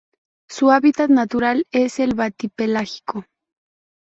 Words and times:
Su 0.49 0.71
hábitat 0.71 1.11
natural 1.11 1.67
es 1.69 1.95
batipelágico. 2.15 3.25